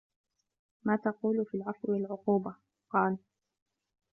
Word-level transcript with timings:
مَا 0.83 0.95
تَقُولُ 0.95 1.45
فِي 1.45 1.57
الْعَفْوِ 1.57 1.91
وَالْعُقُوبَةِ؟ 1.91 2.55
قَالَ 2.93 3.17